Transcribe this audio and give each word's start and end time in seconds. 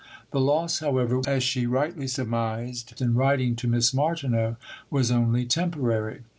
The 0.31 0.39
loss, 0.41 0.79
however, 0.79 1.21
as 1.27 1.43
she 1.43 1.67
rightly 1.67 2.07
surmised 2.07 2.99
in 2.99 3.13
writing 3.13 3.55
to 3.57 3.67
Miss 3.67 3.93
Martineau, 3.93 4.55
was 4.89 5.11
only 5.11 5.45
temporary. 5.45 6.21